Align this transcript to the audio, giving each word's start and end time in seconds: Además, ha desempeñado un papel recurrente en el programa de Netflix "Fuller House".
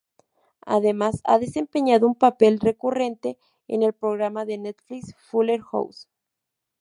Además, 0.65 1.21
ha 1.25 1.37
desempeñado 1.37 2.07
un 2.07 2.15
papel 2.15 2.59
recurrente 2.59 3.37
en 3.67 3.83
el 3.83 3.93
programa 3.93 4.45
de 4.45 4.57
Netflix 4.57 5.13
"Fuller 5.29 5.61
House". 5.61 6.07